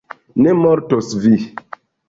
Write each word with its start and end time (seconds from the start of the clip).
Ne 0.45 0.55
mortos 0.61 1.13
vi. 1.27 1.39